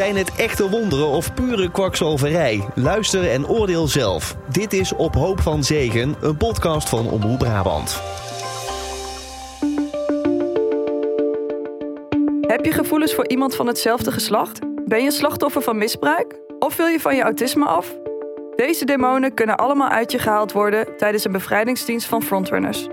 [0.00, 2.68] Zijn het echte wonderen of pure kwakzalverij?
[2.74, 4.36] Luister en oordeel zelf.
[4.48, 8.02] Dit is Op Hoop van Zegen, een podcast van Omroep Brabant.
[12.40, 14.58] Heb je gevoelens voor iemand van hetzelfde geslacht?
[14.86, 16.38] Ben je slachtoffer van misbruik?
[16.58, 17.96] Of wil je van je autisme af?
[18.56, 22.86] Deze demonen kunnen allemaal uit je gehaald worden tijdens een bevrijdingsdienst van Frontrunners.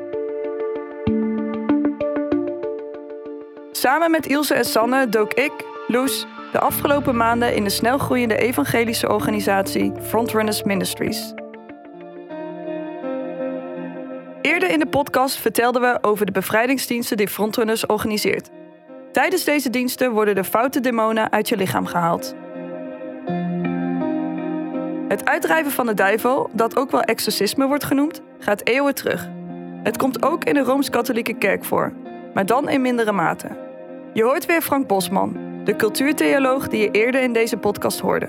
[3.71, 5.51] Samen met Ilse en Sanne dook ik,
[5.87, 6.25] Loes,
[6.57, 11.33] de afgelopen maanden in de snelgroeiende evangelische organisatie Frontrunners Ministries.
[14.41, 18.49] Eerder in de podcast vertelden we over de bevrijdingsdiensten die Frontrunners organiseert.
[19.11, 22.35] Tijdens deze diensten worden de foute demonen uit je lichaam gehaald.
[25.07, 29.29] Het uitdrijven van de duivel, dat ook wel exorcisme wordt genoemd, gaat eeuwen terug.
[29.83, 31.93] Het komt ook in de Rooms-Katholieke Kerk voor,
[32.33, 33.47] maar dan in mindere mate.
[34.13, 38.27] Je hoort weer Frank Bosman, de cultuurtheoloog die je eerder in deze podcast hoorde.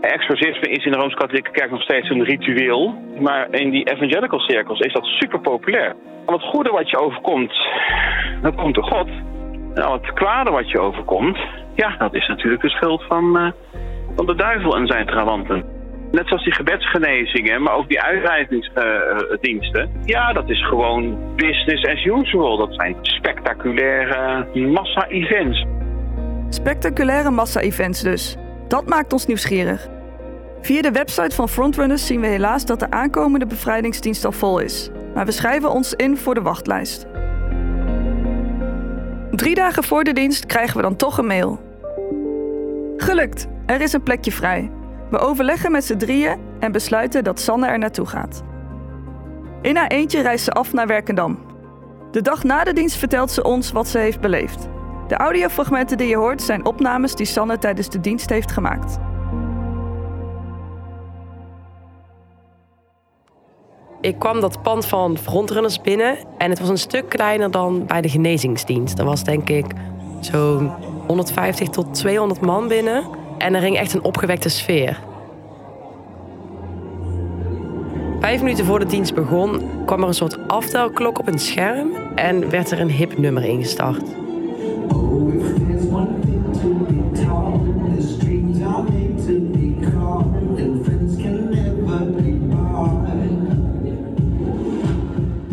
[0.00, 4.80] Exorcisme is in de Rooms-Katholieke Kerk nog steeds een ritueel, maar in die evangelical cirkels
[4.80, 5.94] is dat super populair.
[6.24, 7.52] Al het goede wat je overkomt,
[8.42, 9.08] dat komt door God.
[9.74, 11.38] En al het kwade wat je overkomt,
[11.74, 13.50] ja, dat is natuurlijk de schuld van, uh,
[14.16, 15.64] van de duivel en zijn trawanten.
[16.12, 19.90] Net zoals die gebedsgenezingen, maar ook die uitreidingsdiensten.
[20.04, 22.56] ja, dat is gewoon business as usual.
[22.56, 25.64] Dat zijn spectaculaire massa-events.
[26.48, 28.36] Spectaculaire massa-events dus.
[28.68, 29.88] Dat maakt ons nieuwsgierig.
[30.60, 34.90] Via de website van Frontrunners zien we helaas dat de aankomende bevrijdingsdienst al vol is.
[35.14, 37.06] Maar we schrijven ons in voor de wachtlijst.
[39.30, 41.60] Drie dagen voor de dienst krijgen we dan toch een mail.
[42.96, 44.70] Gelukt, er is een plekje vrij.
[45.10, 48.42] We overleggen met z'n drieën en besluiten dat Sanne er naartoe gaat.
[49.62, 51.38] In haar eentje reist ze af naar Werkendam.
[52.10, 54.68] De dag na de dienst vertelt ze ons wat ze heeft beleefd.
[55.08, 58.98] De audiofragmenten die je hoort zijn opnames die Sanne tijdens de dienst heeft gemaakt.
[64.00, 68.00] Ik kwam dat pand van frontrunners binnen en het was een stuk kleiner dan bij
[68.00, 68.98] de genezingsdienst.
[68.98, 69.66] Er was denk ik
[70.20, 70.70] zo'n
[71.06, 73.04] 150 tot 200 man binnen
[73.38, 75.00] en er ging echt een opgewekte sfeer.
[78.20, 82.50] Vijf minuten voor de dienst begon kwam er een soort aftelklok op een scherm en
[82.50, 84.04] werd er een hip nummer ingestart.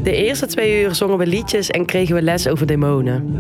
[0.03, 3.37] De eerste twee uur zongen we liedjes en kregen we les over demonen.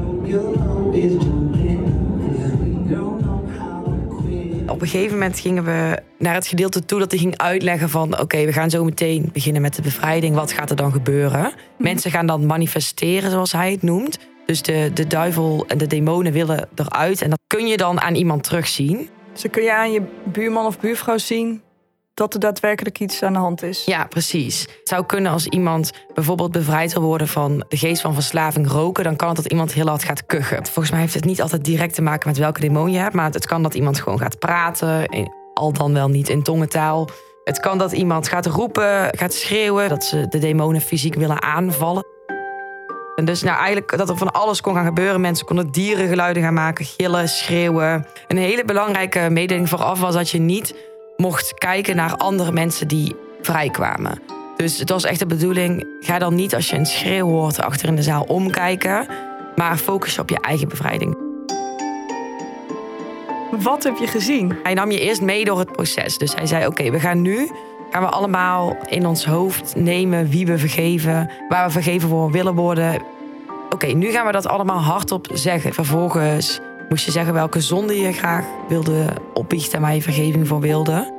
[4.67, 8.19] Op een gegeven moment gingen we naar het gedeelte toe dat hij ging uitleggen van...
[8.19, 10.35] oké, we gaan zo meteen beginnen met de bevrijding.
[10.35, 11.53] Wat gaat er dan gebeuren?
[11.77, 14.19] Mensen gaan dan manifesteren, zoals hij het noemt.
[14.45, 17.21] Dus de, de duivel en de demonen willen eruit.
[17.21, 19.09] En dat kun je dan aan iemand terugzien.
[19.33, 21.61] Ze kun je aan je buurman of buurvrouw zien
[22.13, 23.85] dat er daadwerkelijk iets aan de hand is.
[23.85, 24.61] Ja, precies.
[24.61, 29.03] Het zou kunnen als iemand bijvoorbeeld bevrijd wil worden van de geest van verslaving roken,
[29.03, 30.65] dan kan het dat iemand heel hard gaat kuchen.
[30.65, 33.31] Volgens mij heeft het niet altijd direct te maken met welke demon je hebt, maar
[33.31, 35.09] het kan dat iemand gewoon gaat praten,
[35.53, 37.09] al dan wel niet in tongentaal.
[37.43, 42.05] Het kan dat iemand gaat roepen, gaat schreeuwen, dat ze de demonen fysiek willen aanvallen.
[43.15, 45.21] En dus nou, eigenlijk dat er van alles kon gaan gebeuren.
[45.21, 48.07] Mensen konden dierengeluiden gaan maken, gillen, schreeuwen.
[48.27, 50.75] Een hele belangrijke mededeling vooraf was dat je niet
[51.17, 54.21] mocht kijken naar andere mensen die vrijkwamen.
[54.57, 57.87] Dus het was echt de bedoeling, ga dan niet als je een schreeuw hoort achter
[57.87, 59.07] in de zaal omkijken,
[59.55, 61.17] maar focus je op je eigen bevrijding.
[63.61, 64.55] Wat heb je gezien?
[64.63, 66.17] Hij nam je eerst mee door het proces.
[66.17, 67.49] Dus hij zei: Oké, we gaan nu
[67.93, 72.55] gaan we allemaal in ons hoofd nemen wie we vergeven, waar we vergeven voor willen
[72.55, 73.01] worden.
[73.69, 75.73] Oké, nu gaan we dat allemaal hardop zeggen.
[75.73, 76.59] Vervolgens
[76.89, 81.13] moest je zeggen welke zonde je graag wilde opbiechten en waar je vergeving voor wilde.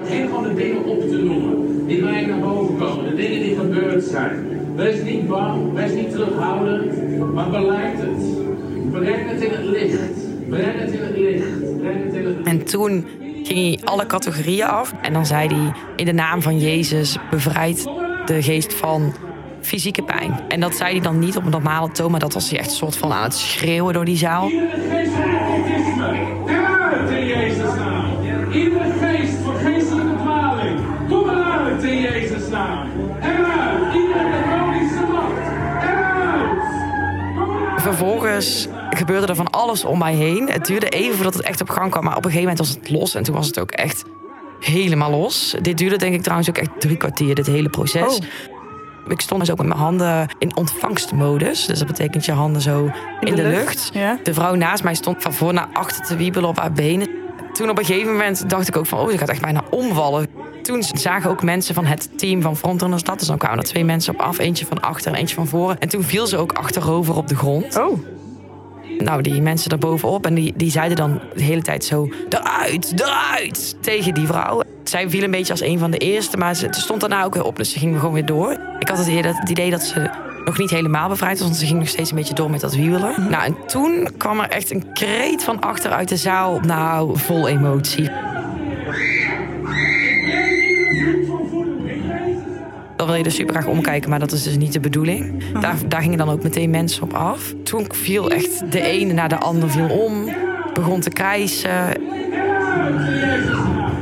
[0.00, 3.56] Begin van de dingen op te noemen die mij naar boven komen, de dingen die
[3.56, 4.46] gebeurd zijn.
[4.74, 6.92] Wees niet bang, wees niet terughoudend,
[7.34, 8.90] maar beleid het.
[8.90, 10.48] Breng het in het licht.
[10.48, 11.78] Breng het in het licht.
[11.78, 12.48] Breng het in het licht.
[12.48, 13.04] En toen
[13.46, 14.92] ging hij alle categorieën af.
[15.02, 17.88] En dan zei hij in de naam van Jezus bevrijd
[18.26, 19.14] de geest van
[19.60, 20.40] fysieke pijn.
[20.48, 22.70] En dat zei hij dan niet op een normale toon, maar dat was hij echt
[22.70, 24.48] een soort van aan het schreeuwen door die zaal.
[28.52, 32.88] Iedere geest van geestelijke dwaling, kom eruit in Jezus' naam.
[33.20, 35.32] Eruit, iedere demonische macht,
[35.82, 36.60] eruit.
[37.82, 40.50] Vervolgens gebeurde er van alles om mij heen.
[40.50, 42.76] Het duurde even voordat het echt op gang kwam, maar op een gegeven moment was
[42.76, 44.04] het los en toen was het ook echt
[44.60, 45.56] helemaal los.
[45.60, 48.18] Dit duurde denk ik trouwens ook echt drie kwartier, dit hele proces.
[48.18, 48.24] Oh.
[49.08, 51.66] Ik stond dus ook met mijn handen in ontvangstmodus.
[51.66, 52.90] Dus dat betekent je handen zo
[53.20, 53.90] in, de, lucht.
[53.92, 54.18] Ja.
[54.22, 57.08] De vrouw naast mij stond van voor naar achter te wiebelen op haar benen.
[57.52, 58.98] Toen op een gegeven moment dacht ik ook van...
[58.98, 60.26] oh, ze gaat echt bijna omvallen.
[60.62, 63.18] Toen zagen ook mensen van het team van Frontrunners dat.
[63.18, 64.38] Dus dan kwamen er twee mensen op af.
[64.38, 65.78] Eentje van achter en eentje van voren.
[65.78, 67.76] En toen viel ze ook achterover op de grond.
[67.76, 67.98] Oh,
[68.98, 70.26] Nou, die mensen daarbovenop.
[70.26, 72.08] En die, die zeiden dan de hele tijd zo...
[72.28, 73.76] Eruit, eruit!
[73.80, 74.62] Tegen die vrouw.
[74.84, 76.36] Zij viel een beetje als een van de eerste.
[76.36, 77.56] Maar ze, stond daarna ook weer op.
[77.56, 78.52] Dus ze ging gewoon weer door.
[78.78, 80.10] Ik had het, idee dat- ze
[80.44, 81.46] nog niet helemaal bevrijd was.
[81.46, 83.14] Want ze ging nog steeds een beetje door met dat wiebelen.
[83.30, 86.60] Nou, en toen kwam er echt een kreet van achter uit de zaal.
[86.60, 88.10] Nou, vol emotie.
[93.06, 95.42] Dan wil je dus super graag omkijken, maar dat is dus niet de bedoeling.
[95.60, 97.54] Daar, daar gingen dan ook meteen mensen op af.
[97.62, 100.34] Toen viel echt de ene na de ander viel om.
[100.72, 101.70] Begon te krijsen.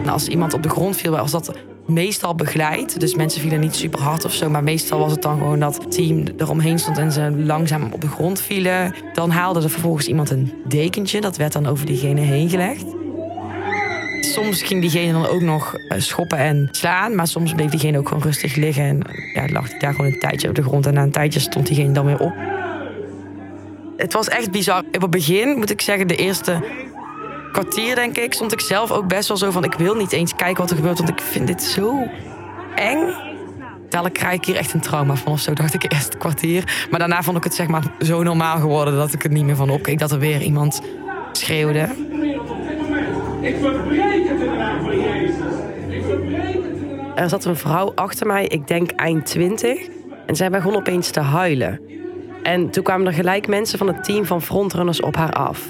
[0.02, 1.52] Nou, als iemand op de grond viel, was dat
[1.86, 3.00] meestal begeleid.
[3.00, 4.50] Dus mensen vielen niet super hard of zo.
[4.50, 8.00] Maar meestal was het dan gewoon dat het team eromheen stond en ze langzaam op
[8.00, 8.94] de grond vielen.
[9.12, 11.20] Dan haalde er vervolgens iemand een dekentje.
[11.20, 12.84] Dat werd dan over diegene heen gelegd.
[14.34, 17.14] Soms ging diegene dan ook nog eh, schoppen en slaan.
[17.14, 18.84] Maar soms bleef diegene ook gewoon rustig liggen.
[18.84, 19.02] En
[19.34, 20.86] ja, lag hij daar gewoon een tijdje op de grond.
[20.86, 22.32] En na een tijdje stond diegene dan weer op.
[23.96, 24.78] Het was echt bizar.
[24.78, 26.64] Op het begin, moet ik zeggen, de eerste
[27.52, 29.64] kwartier, denk ik, stond ik zelf ook best wel zo van...
[29.64, 32.08] ik wil niet eens kijken wat er gebeurt, want ik vind dit zo
[32.74, 33.14] eng.
[33.88, 36.86] Dadelijk krijg ik hier echt een trauma van of zo, dacht ik eerst een kwartier.
[36.90, 38.94] Maar daarna vond ik het zeg maar zo normaal geworden...
[38.94, 40.80] dat ik er niet meer van opkeek dat er weer iemand
[41.32, 41.88] schreeuwde.
[43.44, 45.52] Ik verbreek het in de naam van Jezus.
[45.88, 49.26] Ik verbreek het in de naam Er zat een vrouw achter mij, ik denk eind
[49.26, 49.88] 20.
[50.26, 51.80] En zij begon opeens te huilen.
[52.42, 55.68] En toen kwamen er gelijk mensen van het team van frontrunners op haar af.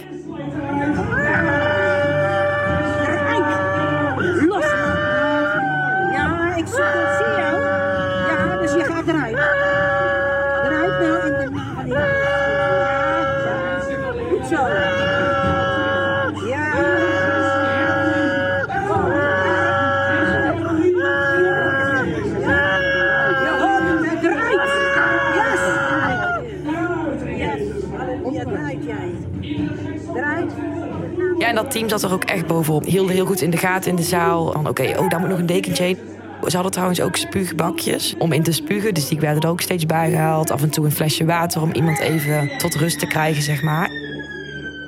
[31.75, 32.85] Team zat er ook echt bovenop.
[32.85, 34.47] Hielden heel goed in de gaten in de zaal.
[34.67, 35.99] Oké, oh, daar moet nog een dekentje heen.
[36.47, 38.95] Ze hadden trouwens ook spuugbakjes om in te spugen.
[38.95, 40.51] Dus die werden er ook steeds bijgehaald.
[40.51, 43.91] Af en toe een flesje water om iemand even tot rust te krijgen, zeg maar.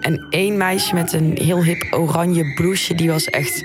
[0.01, 2.99] En één meisje met een heel hip oranje blouseje...
[2.99, 3.65] die was echt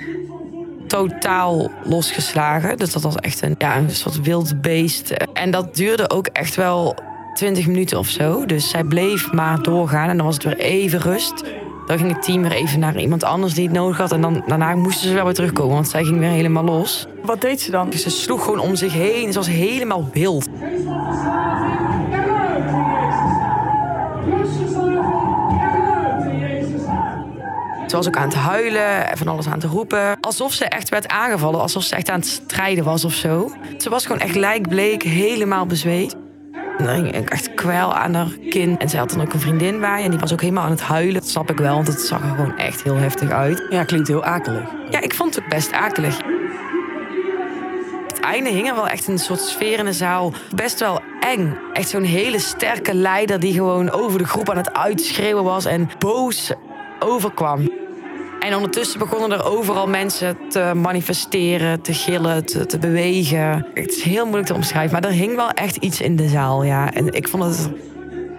[0.86, 2.76] totaal losgeslagen.
[2.76, 5.10] Dus dat was echt een, ja, een soort wild beest.
[5.10, 6.96] En dat duurde ook echt wel
[7.34, 8.46] 20 minuten of zo.
[8.46, 10.08] Dus zij bleef maar doorgaan.
[10.08, 11.44] En dan was het weer even rust.
[11.86, 14.12] Dan ging het team weer even naar iemand anders die het nodig had.
[14.12, 17.06] En dan, daarna moesten ze wel weer terugkomen, want zij ging weer helemaal los.
[17.22, 17.92] wat deed ze dan?
[17.92, 19.32] Ze sloeg gewoon om zich heen.
[19.32, 20.48] Ze was helemaal wild.
[27.86, 30.20] Ze was ook aan het huilen en van alles aan te roepen.
[30.20, 31.60] Alsof ze echt werd aangevallen.
[31.60, 33.52] Alsof ze echt aan het strijden was of zo.
[33.78, 36.16] Ze was gewoon echt lijkbleek, helemaal bezweet.
[36.78, 38.78] Er ging echt kwel aan haar kin.
[38.78, 40.02] En ze had dan ook een vriendin bij.
[40.04, 41.14] En die was ook helemaal aan het huilen.
[41.14, 43.66] Dat snap ik wel, want het zag er gewoon echt heel heftig uit.
[43.70, 44.68] Ja, klinkt heel akelig.
[44.90, 46.16] Ja, ik vond het ook best akelig.
[48.06, 50.32] Het einde hing er wel echt een soort sfeer in de zaal.
[50.54, 51.56] Best wel eng.
[51.72, 55.90] Echt zo'n hele sterke leider die gewoon over de groep aan het uitschreeuwen was en
[55.98, 56.52] boos
[56.98, 57.81] overkwam.
[58.42, 63.66] En ondertussen begonnen er overal mensen te manifesteren, te gillen, te, bewegen.
[63.74, 66.64] Het is heel moeilijk te omschrijven, maar er hing wel echt iets in de zaal,
[66.64, 66.92] ja.
[66.92, 67.70] En ik vond het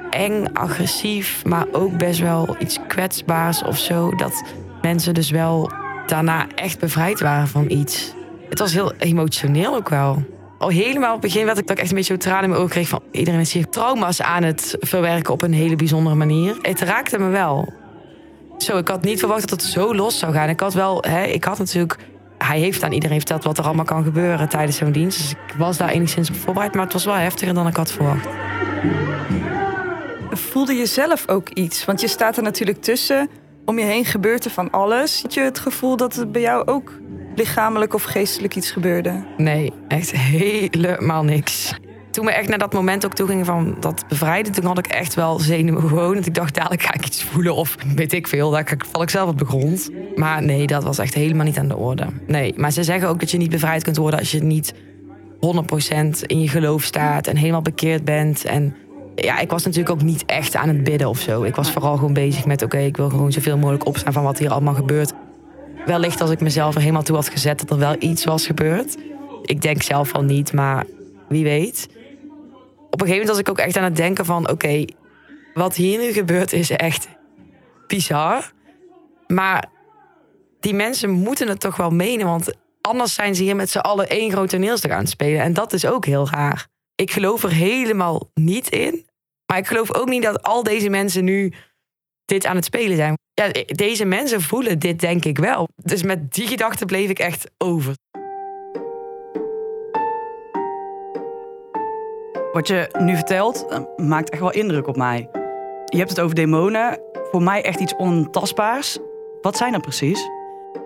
[0.10, 4.15] eng, agressief, maar ook best wel iets kwetsbaars of zo.
[4.15, 4.43] Dat
[4.81, 5.72] mensen dus wel
[6.05, 8.13] daarna echt bevrijd waren van iets.
[8.50, 10.24] Het was heel emotioneel ook wel.
[10.57, 12.74] Al helemaal op het begin werd ik dat echt een beetje tranen in mijn ogen
[12.74, 16.57] kreeg van iedereen is hier trauma's aan het verwerken op een hele bijzondere manier.
[16.62, 17.81] Het raakte me wel.
[18.57, 20.50] Zo, ik had niet verwacht dat het zo los zou gaan.
[20.50, 21.98] Ik had wel, hè, ik had natuurlijk.
[22.38, 25.17] Hij heeft aan iedereen verteld wat er allemaal kan gebeuren tijdens zo'n dienst.
[25.17, 27.91] Dus ik was daar enigszins op voorbereid, maar het was wel heftiger dan ik had
[27.91, 28.27] verwacht.
[30.31, 31.86] Voelde je zelf ook iets?
[31.86, 33.29] Want je staat er natuurlijk tussen.
[33.65, 35.22] Om je heen gebeurt er van alles.
[35.22, 36.91] Had je het gevoel dat het bij jou ook
[37.36, 39.25] lichamelijk of geestelijk iets gebeurde?
[39.38, 41.74] Nee, echt helemaal niks.
[42.13, 44.88] Toen we echt naar dat moment ook toe gingen van dat bevrijden, toen had ik
[44.88, 46.13] echt wel zenuwen gewoon.
[46.13, 49.10] Want ik dacht, dadelijk ga ik iets voelen of weet ik veel, daar val ik
[49.10, 49.89] zelf op de grond.
[50.15, 52.05] Maar nee, dat was echt helemaal niet aan de orde.
[52.27, 54.77] Nee, maar ze zeggen ook dat je niet bevrijd kunt worden als je niet 100%
[56.25, 58.46] in je geloof staat en helemaal bekeerd bent.
[58.46, 58.75] En
[59.15, 61.43] ja, ik was natuurlijk ook niet echt aan het bidden of zo.
[61.43, 64.39] Ik was vooral gewoon bezig met, oké, ik wil gewoon zoveel mogelijk opstaan van wat
[64.39, 65.13] hier allemaal gebeurt.
[65.86, 68.98] Wellicht als ik mezelf er helemaal toe had gezet dat er wel iets was gebeurd.
[69.43, 70.86] Ik denk zelf al niet, maar
[71.27, 71.88] wie weet.
[72.93, 74.50] Op een gegeven moment was ik ook echt aan het denken van...
[74.50, 74.85] oké,
[75.53, 77.07] wat hier nu gebeurt is echt
[77.88, 78.51] bizar.
[79.27, 79.69] Maar
[80.59, 82.25] die mensen moeten het toch wel menen.
[82.25, 85.41] Want anders zijn ze hier met z'n allen één groot toneelstuk aan het spelen.
[85.41, 86.67] En dat is ook heel raar.
[86.95, 89.05] Ik geloof er helemaal niet in.
[89.45, 91.53] Maar ik geloof ook niet dat al deze mensen nu
[92.25, 93.17] dit aan het spelen zijn.
[93.33, 95.67] Ja, deze mensen voelen dit denk ik wel.
[95.75, 97.93] Dus met die gedachte bleef ik echt over.
[102.53, 105.29] Wat je nu vertelt eh, maakt echt wel indruk op mij.
[105.86, 107.00] Je hebt het over demonen.
[107.31, 108.98] Voor mij echt iets ontastbaars.
[109.41, 110.29] Wat zijn dat precies?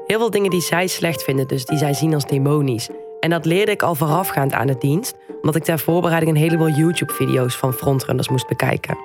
[0.06, 2.90] Heel veel dingen die zij slecht vinden, dus die zij zien als demonisch.
[3.20, 6.70] En dat leerde ik al voorafgaand aan de dienst, omdat ik ter voorbereiding een heleboel
[6.70, 8.98] YouTube-video's van frontrunners moest bekijken.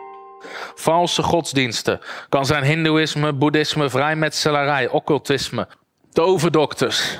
[0.75, 5.69] Valse godsdiensten kan zijn hindoeïsme, boeddhisme, vrijmetselarij, occultisme,
[6.12, 7.19] toverdokters,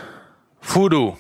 [0.61, 1.16] voodoo,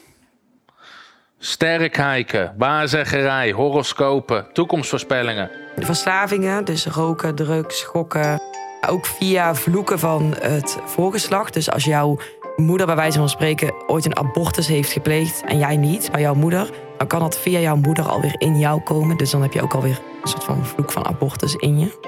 [1.44, 5.50] sterrenkijken, waarzeggerij, horoscopen, toekomstvoorspellingen.
[5.76, 8.40] De verslavingen, dus roken, drugs, gokken.
[8.88, 11.54] Ook via vloeken van het voorgeslacht.
[11.54, 12.18] Dus als jouw
[12.56, 16.34] moeder bij wijze van spreken ooit een abortus heeft gepleegd en jij niet, maar jouw
[16.34, 19.16] moeder, dan kan dat via jouw moeder alweer in jou komen.
[19.16, 22.00] Dus dan heb je ook alweer een soort van vloek van abortus in je.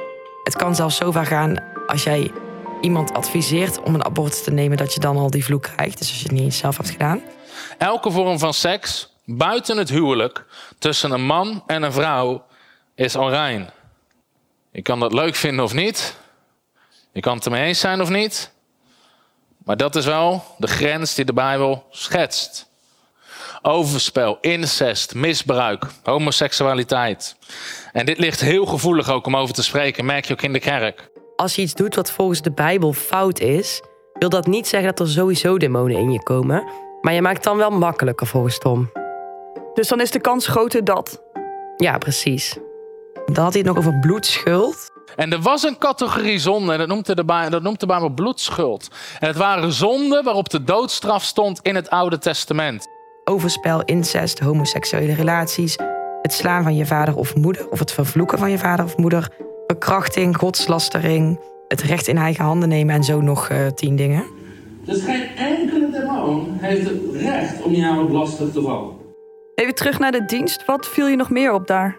[0.44, 2.30] Het kan zelfs zo ver gaan als jij
[2.80, 5.98] iemand adviseert om een abortus te nemen, dat je dan al die vloek krijgt.
[5.98, 7.20] Dus als je het niet zelf hebt gedaan.
[7.78, 10.44] Elke vorm van seks buiten het huwelijk
[10.78, 12.44] tussen een man en een vrouw
[12.94, 13.70] is onrein.
[14.70, 16.16] Je kan dat leuk vinden of niet.
[17.12, 18.52] Je kan het ermee eens zijn of niet.
[19.64, 22.72] Maar dat is wel de grens die de Bijbel schetst.
[23.62, 27.36] Overspel, incest, misbruik, homoseksualiteit.
[27.92, 30.60] En dit ligt heel gevoelig ook om over te spreken, merk je ook in de
[30.60, 31.10] kerk.
[31.36, 33.82] Als je iets doet wat volgens de Bijbel fout is,
[34.14, 36.64] wil dat niet zeggen dat er sowieso demonen in je komen.
[37.00, 39.03] Maar je maakt het dan wel makkelijker volgens Tom.
[39.74, 41.22] Dus dan is de kans groter dat.
[41.76, 42.56] Ja, precies.
[43.26, 44.92] Dan had hij het nog over bloedschuld.
[45.16, 48.08] En er was een categorie zonde, en dat noemt de, Bij- dat noemt de Bijbel
[48.08, 48.88] bloedschuld.
[49.20, 52.86] En het waren zonden waarop de doodstraf stond in het Oude Testament.
[53.24, 55.76] Overspel, incest, homoseksuele relaties.
[56.22, 57.68] Het slaan van je vader of moeder.
[57.70, 59.28] Of het vervloeken van je vader of moeder.
[59.66, 61.40] Verkrachting, godslastering.
[61.68, 64.24] Het recht in eigen handen nemen en zo nog eh, tien dingen.
[64.84, 68.93] Dus geen enkele demon heeft het recht om jou lastig te vallen.
[69.64, 70.64] Even terug naar de dienst.
[70.64, 71.96] Wat viel je nog meer op daar?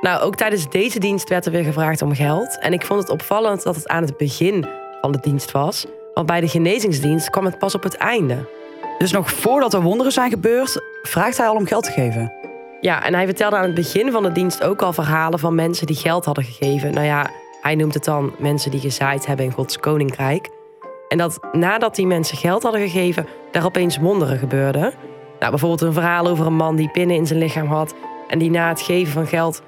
[0.00, 2.58] Nou, ook tijdens deze dienst werd er weer gevraagd om geld.
[2.58, 4.66] En ik vond het opvallend dat het aan het begin
[5.00, 5.86] van de dienst was.
[6.14, 8.48] Want bij de genezingsdienst kwam het pas op het einde.
[8.98, 12.32] Dus nog voordat er wonderen zijn gebeurd, vraagt hij al om geld te geven.
[12.80, 15.86] Ja, en hij vertelde aan het begin van de dienst ook al verhalen van mensen
[15.86, 16.94] die geld hadden gegeven.
[16.94, 17.30] Nou ja,
[17.60, 20.48] hij noemt het dan mensen die gezaaid hebben in Gods koninkrijk.
[21.08, 24.94] En dat nadat die mensen geld hadden gegeven, daar opeens wonderen gebeurden.
[25.38, 27.94] Nou, bijvoorbeeld een verhaal over een man die pinnen in zijn lichaam had
[28.28, 29.62] en die na het geven van geld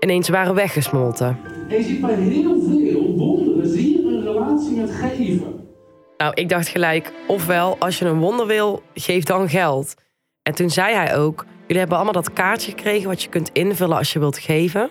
[0.00, 1.38] ineens waren weggesmolten.
[1.68, 5.68] En je ziet bij heel veel wonderen, zie je een relatie met geven.
[6.16, 9.94] Nou, ik dacht gelijk, ofwel als je een wonder wil, geef dan geld.
[10.42, 13.96] En toen zei hij ook, jullie hebben allemaal dat kaartje gekregen wat je kunt invullen
[13.96, 14.90] als je wilt geven.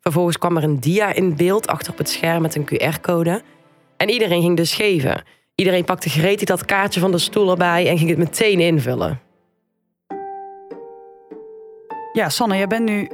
[0.00, 3.42] Vervolgens kwam er een dia in beeld achter op het scherm met een QR-code.
[3.96, 5.22] En iedereen ging dus geven.
[5.54, 9.20] Iedereen pakte gretig dat kaartje van de stoel erbij en ging het meteen invullen.
[12.12, 13.08] Ja, Sanne, jij bent nu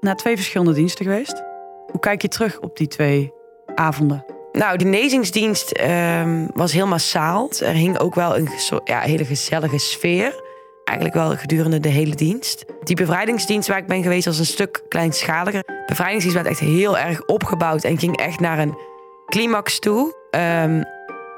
[0.00, 1.42] naar twee verschillende diensten geweest.
[1.90, 3.32] Hoe kijk je terug op die twee
[3.74, 4.24] avonden?
[4.52, 7.50] Nou, de genezingsdienst ehm, was heel massaal.
[7.58, 8.48] Er hing ook wel een
[8.84, 10.42] ja, hele gezellige sfeer.
[10.84, 12.64] Eigenlijk wel gedurende de hele dienst.
[12.82, 15.62] Die bevrijdingsdienst waar ik ben geweest was een stuk kleinschaliger.
[15.66, 18.78] De bevrijdingsdienst werd echt heel erg opgebouwd en ging echt naar een
[19.26, 20.14] climax toe.
[20.30, 20.82] Ehm,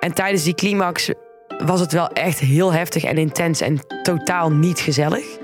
[0.01, 1.11] en tijdens die climax
[1.65, 5.41] was het wel echt heel heftig en intens en totaal niet gezellig.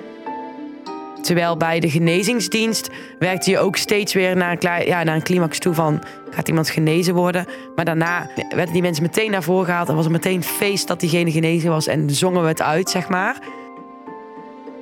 [1.23, 5.23] Terwijl bij de genezingsdienst werkte je ook steeds weer naar een, klein, ja, naar een
[5.23, 7.47] climax toe van gaat iemand genezen worden.
[7.75, 11.01] Maar daarna werden die mensen meteen naar voren gehaald en was er meteen feest dat
[11.01, 13.39] diegene genezen was en zongen we het uit, zeg maar.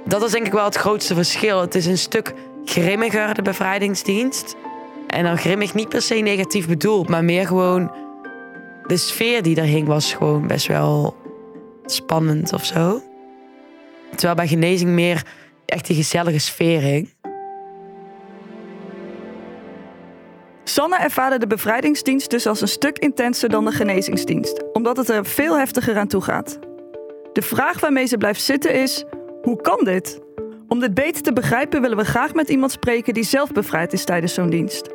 [0.05, 1.61] Dat is denk ik wel het grootste verschil.
[1.61, 4.57] Het is een stuk grimmiger, de bevrijdingsdienst.
[5.07, 7.93] En dan grimmig niet per se negatief bedoeld, maar meer gewoon
[8.87, 11.17] de sfeer die er hing was gewoon best wel
[11.85, 13.03] spannend of zo.
[14.11, 15.23] Terwijl bij genezing meer
[15.67, 17.15] echt die gezellige sfeer hing.
[20.65, 25.27] Sanne ervaarde de bevrijdingsdienst dus als een stuk intenser dan de genezingsdienst, omdat het er
[25.27, 26.59] veel heftiger aan toe gaat.
[27.33, 29.05] De vraag waarmee ze blijft zitten is:
[29.43, 30.21] hoe kan dit?
[30.69, 34.05] Om dit beter te begrijpen willen we graag met iemand spreken die zelf bevrijd is
[34.05, 34.89] tijdens zo'n dienst.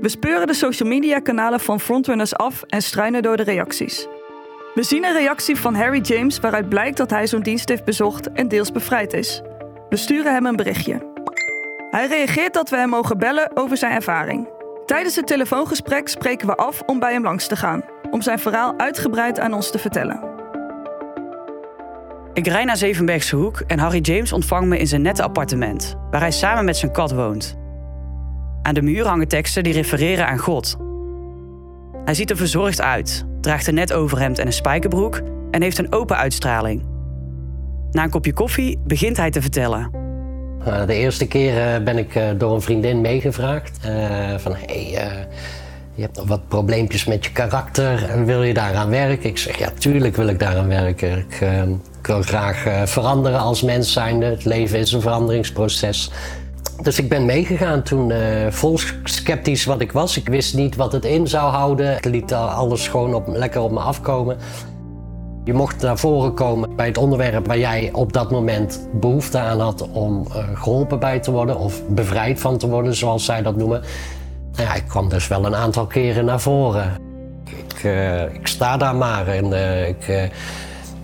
[0.00, 4.06] We speuren de social media kanalen van frontrunners af en struinen door de reacties.
[4.74, 8.32] We zien een reactie van Harry James waaruit blijkt dat hij zo'n dienst heeft bezocht
[8.32, 9.42] en deels bevrijd is.
[9.90, 11.12] We sturen hem een berichtje.
[11.90, 14.48] Hij reageert dat we hem mogen bellen over zijn ervaring.
[14.86, 18.78] Tijdens het telefoongesprek spreken we af om bij hem langs te gaan, om zijn verhaal
[18.78, 20.20] uitgebreid aan ons te vertellen.
[22.32, 26.20] Ik rij naar Zevenbergse Hoek en Harry James ontvangt me in zijn nette appartement, waar
[26.20, 27.58] hij samen met zijn kat woont.
[28.62, 30.76] Aan de muur hangen teksten die refereren aan God.
[32.04, 35.20] Hij ziet er verzorgd uit, draagt een net overhemd en een spijkerbroek
[35.50, 36.89] en heeft een open uitstraling.
[37.92, 39.90] Na een kopje koffie begint hij te vertellen.
[40.66, 43.78] Uh, de eerste keer uh, ben ik uh, door een vriendin meegevraagd.
[44.36, 45.26] van hé, hey,
[45.94, 49.28] je hebt nog wat probleempjes met je karakter en wil je daaraan werken?
[49.28, 51.18] Ik zeg ja, tuurlijk wil ik daaraan werken.
[51.18, 51.40] Ik,
[51.98, 54.26] ik wil graag veranderen als mens zijnde.
[54.26, 56.10] Het leven is een veranderingsproces.
[56.82, 58.12] Dus ik ben meegegaan toen
[58.50, 60.16] vol sceptisch wat ik was.
[60.16, 61.96] Ik wist niet wat het in zou houden.
[61.96, 64.36] Ik liet alles gewoon op, lekker op me afkomen.
[65.44, 69.60] Je mocht naar voren komen bij het onderwerp waar jij op dat moment behoefte aan
[69.60, 73.56] had om uh, geholpen bij te worden of bevrijd van te worden, zoals zij dat
[73.56, 73.82] noemen.
[74.52, 76.92] Nou ja, ik kwam dus wel een aantal keren naar voren.
[77.44, 80.30] Ik, uh, ik sta daar maar en uh, ik,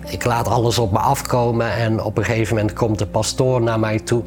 [0.07, 3.81] ik laat alles op me afkomen en op een gegeven moment komt de pastoor naar
[3.81, 4.23] mij toe.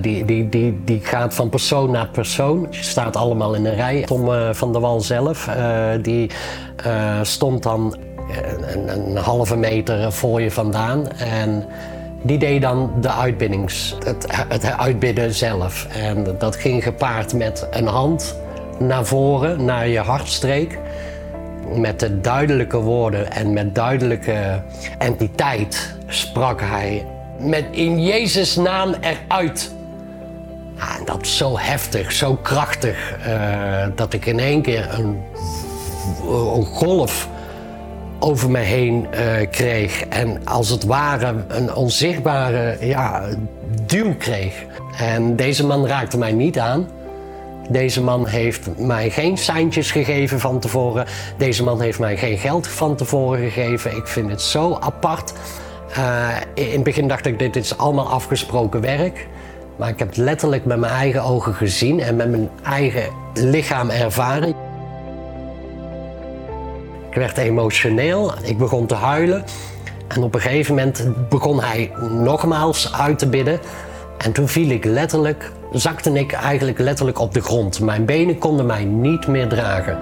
[0.00, 2.66] die, die, die, die gaat van persoon naar persoon.
[2.70, 4.02] Je staat allemaal in een rij.
[4.02, 5.48] Tom van der Wal zelf,
[6.02, 6.30] die
[7.22, 7.96] stond dan
[8.74, 11.12] een, een, halve meter voor je vandaan.
[11.18, 11.64] En
[12.22, 15.86] die deed dan de uitbiddings, het, het uitbidden zelf.
[15.86, 18.36] En dat ging gepaard met een hand
[18.78, 20.78] naar voren, naar je hartstreek.
[21.74, 24.62] Met de duidelijke woorden en met duidelijke
[24.98, 27.06] entiteit sprak hij
[27.38, 29.70] met in Jezus' naam eruit.
[30.76, 35.24] Ja, en dat zo heftig, zo krachtig, uh, dat ik in één keer een
[36.64, 37.28] golf
[38.20, 40.04] over me heen uh, kreeg.
[40.04, 43.22] En als het ware een onzichtbare ja,
[43.86, 44.64] duw kreeg.
[44.98, 46.88] En deze man raakte mij niet aan.
[47.68, 51.06] Deze man heeft mij geen seintjes gegeven van tevoren.
[51.36, 53.96] Deze man heeft mij geen geld van tevoren gegeven.
[53.96, 55.32] Ik vind het zo apart.
[55.98, 59.26] Uh, in het begin dacht ik, dit is allemaal afgesproken werk.
[59.76, 63.02] Maar ik heb het letterlijk met mijn eigen ogen gezien en met mijn eigen
[63.34, 64.54] lichaam ervaren.
[67.10, 69.44] Ik werd emotioneel, ik begon te huilen.
[70.08, 73.60] En op een gegeven moment begon hij nogmaals uit te bidden.
[74.18, 77.80] En toen viel ik letterlijk, zakte ik eigenlijk letterlijk op de grond.
[77.80, 79.98] Mijn benen konden mij niet meer dragen.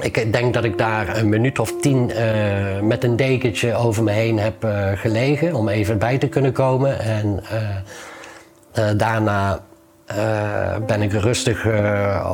[0.00, 4.10] Ik denk dat ik daar een minuut of tien uh, met een dekentje over me
[4.10, 7.00] heen heb uh, gelegen om even bij te kunnen komen.
[7.00, 7.76] En uh,
[8.96, 9.60] daarna
[10.86, 11.66] ben ik rustig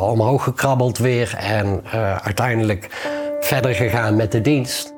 [0.00, 1.82] omhoog gekrabbeld weer en
[2.22, 2.88] uiteindelijk
[3.40, 4.92] verder gegaan met de dienst.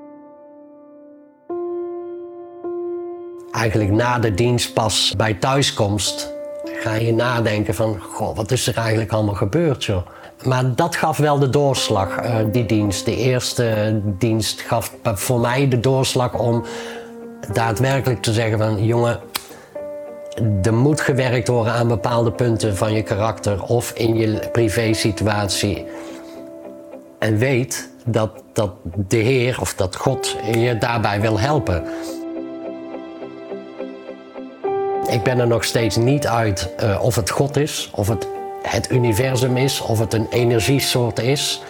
[3.52, 6.32] Eigenlijk na de dienst pas bij thuiskomst
[6.64, 10.06] ga je nadenken van, goh, wat is er eigenlijk allemaal gebeurd joh.
[10.44, 13.04] Maar dat gaf wel de doorslag, die dienst.
[13.04, 16.64] De eerste dienst gaf voor mij de doorslag om
[17.52, 18.84] daadwerkelijk te zeggen van...
[18.84, 19.20] jongen,
[20.62, 25.86] er moet gewerkt worden aan bepaalde punten van je karakter of in je privésituatie.
[27.18, 28.70] En weet dat, dat
[29.08, 31.84] de Heer of dat God je daarbij wil helpen.
[35.10, 38.26] Ik ben er nog steeds niet uit uh, of het God is, of het
[38.68, 41.62] het universum is, of het een energiesoort is.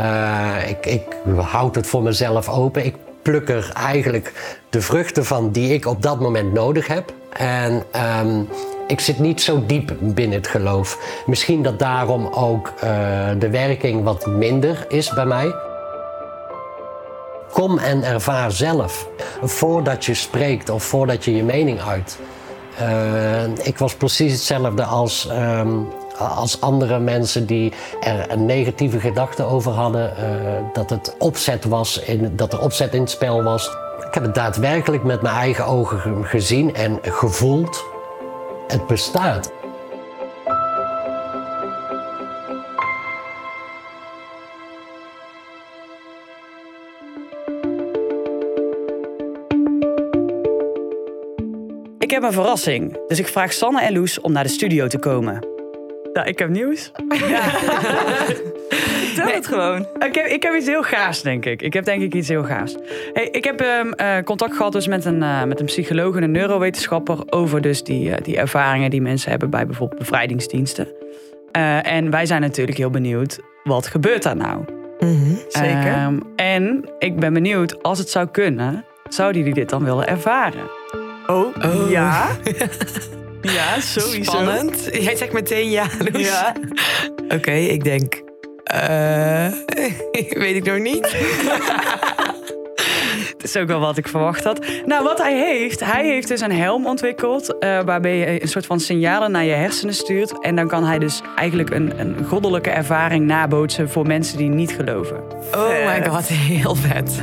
[0.00, 2.84] Uh, ik, ik houd het voor mezelf open.
[2.84, 7.12] Ik pluk er eigenlijk de vruchten van die ik op dat moment nodig heb.
[7.32, 7.82] En
[8.22, 8.48] um,
[8.86, 11.22] ik zit niet zo diep binnen het geloof.
[11.26, 12.82] Misschien dat daarom ook uh,
[13.38, 15.54] de werking wat minder is bij mij.
[17.52, 19.08] Kom en ervaar zelf
[19.42, 22.18] voordat je spreekt of voordat je je mening uit.
[22.80, 25.88] Uh, ik was precies hetzelfde als um,
[26.28, 31.98] als andere mensen die er een negatieve gedachte over hadden, uh, dat het opzet was,
[31.98, 33.70] in, dat er opzet in het spel was.
[34.06, 37.84] Ik heb het daadwerkelijk met mijn eigen ogen gezien en gevoeld.
[38.66, 39.52] Het bestaat.
[51.98, 54.98] Ik heb een verrassing, dus ik vraag Sanne en Loes om naar de studio te
[54.98, 55.59] komen.
[56.12, 56.90] Nou, ik heb nieuws.
[57.28, 57.50] Ja.
[59.16, 59.86] Nee, het gewoon.
[59.98, 61.62] Ik heb, ik heb iets heel gaafs, denk ik.
[61.62, 62.76] Ik heb denk ik iets heel gaafs.
[63.12, 66.22] Hey, ik heb um, uh, contact gehad dus met, een, uh, met een psycholoog en
[66.22, 67.32] een neurowetenschapper...
[67.32, 70.88] over dus die, uh, die ervaringen die mensen hebben bij bijvoorbeeld bevrijdingsdiensten.
[71.82, 74.64] en wij zijn natuurlijk heel benieuwd, wat gebeurt daar nou?
[75.48, 75.92] Zeker.
[75.92, 80.70] Ehm, en ik ben benieuwd, als het zou kunnen, zouden jullie dit dan willen ervaren?
[81.26, 82.26] Oh, ja.
[83.42, 84.30] ja, sowieso.
[84.30, 84.88] Spannend.
[84.92, 85.86] Jij zegt meteen ja.
[86.12, 86.54] Ja.
[87.28, 88.22] Oké, ik denk.
[88.64, 89.46] eh,
[90.44, 91.14] weet ik nog niet.
[93.40, 94.66] Het is ook wel wat ik verwacht had.
[94.86, 97.58] Nou, wat hij heeft, hij heeft dus een helm ontwikkeld...
[97.58, 100.40] eh, waarbij je een soort van signalen naar je hersenen stuurt.
[100.40, 103.90] En dan kan hij dus eigenlijk een, een goddelijke ervaring nabootsen...
[103.90, 105.16] voor mensen die niet geloven.
[105.54, 107.22] Oh my god, heel vet.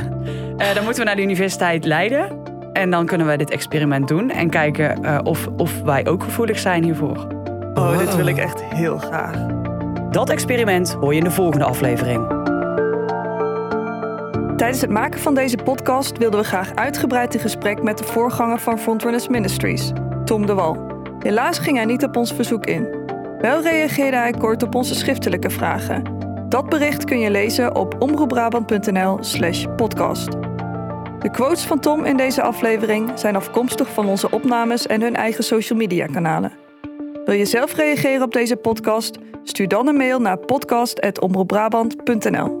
[0.56, 2.37] Eh, dan moeten we naar de Universiteit Leiden.
[2.78, 6.58] En dan kunnen wij dit experiment doen en kijken eh, of, of wij ook gevoelig
[6.58, 7.26] zijn hiervoor.
[7.74, 9.46] Oh, dit wil ik echt heel graag.
[10.10, 12.26] Dat experiment hoor je in de volgende aflevering.
[14.56, 18.58] Tijdens het maken van deze podcast wilden we graag uitgebreid in gesprek met de voorganger
[18.58, 19.92] van Frontrunners Ministries,
[20.24, 21.02] Tom de Wal.
[21.18, 22.88] Helaas ging hij niet op ons verzoek in.
[23.38, 26.02] Wel reageerde hij kort op onze schriftelijke vragen.
[26.48, 30.47] Dat bericht kun je lezen op omroepbrabant.nl/slash podcast.
[31.18, 35.44] De quotes van Tom in deze aflevering zijn afkomstig van onze opnames en hun eigen
[35.44, 36.52] social media kanalen.
[37.24, 39.18] Wil je zelf reageren op deze podcast?
[39.44, 42.58] Stuur dan een mail naar podcast.omroepbrabant.nl.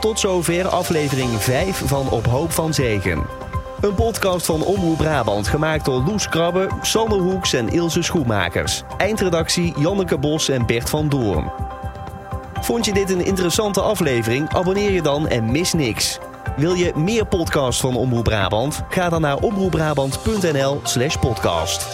[0.00, 3.22] Tot zover aflevering 5 van Op Hoop van Zegen.
[3.80, 8.82] Een podcast van Omroep Brabant gemaakt door Loes Krabbe, Sander Hoeks en Ilse Schoenmakers.
[8.96, 11.50] Eindredactie Janneke Bos en Bert van Doorn.
[12.60, 14.48] Vond je dit een interessante aflevering?
[14.48, 16.18] Abonneer je dan en mis niks.
[16.56, 18.82] Wil je meer podcasts van Omroep Brabant?
[18.88, 21.86] Ga dan naar omroepbrabant.nl slash podcast.